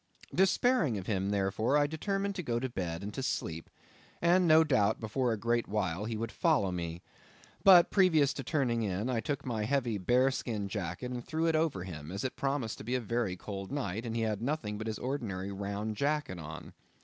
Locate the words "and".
3.03-3.13, 4.19-4.47, 11.11-11.23, 14.03-14.15